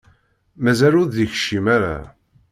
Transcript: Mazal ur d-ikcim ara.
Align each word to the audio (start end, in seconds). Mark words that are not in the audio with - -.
Mazal 0.63 0.93
ur 1.01 1.07
d-ikcim 1.09 1.65
ara. 1.75 1.95